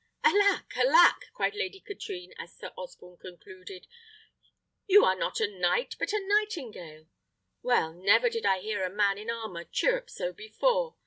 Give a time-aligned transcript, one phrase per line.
[0.23, 0.75] "Alack!
[0.77, 3.85] alack!" cried Lady Katrine, as Sir Osborne concluded,
[4.87, 7.05] "you are not a knight, but a nightingale.
[7.61, 10.95] Well, never did I hear a man in armour chirrup so before!